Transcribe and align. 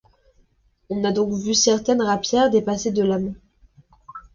On 0.89 1.03
a 1.03 1.11
donc 1.11 1.31
vu 1.35 1.53
certaines 1.53 2.01
rapières 2.01 2.49
dépasser 2.49 2.89
de 2.91 3.03
lame. 3.03 3.35